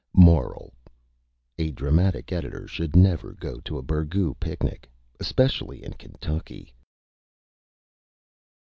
MORAL: 0.15 0.73
_A 1.59 1.75
Dramatic 1.75 2.31
Editor 2.31 2.67
should 2.67 2.95
never 2.95 3.33
go 3.33 3.59
to 3.59 3.77
a 3.77 3.83
Burgoo 3.83 4.33
Picnic 4.39 4.89
especially 5.19 5.83
in 5.83 5.93
Kentucky. 5.93 6.73